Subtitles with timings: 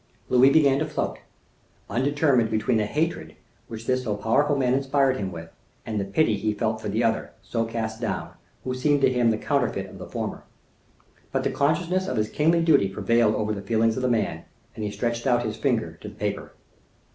[0.29, 1.19] Louis began to float,
[1.87, 3.35] undetermined between the hatred
[3.67, 5.51] which this so powerful man inspired him with,
[5.85, 8.31] and the pity he felt for the other, so cast down,
[8.63, 10.41] who seemed to him the counterfeit of the former.
[11.31, 14.83] But the consciousness of his kingly duty prevailed over the feelings of the man, and
[14.83, 16.53] he stretched out his finger to the paper.